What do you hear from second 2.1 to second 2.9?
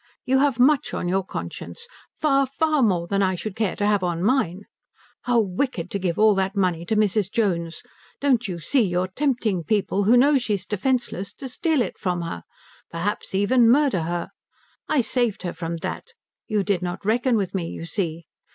far, far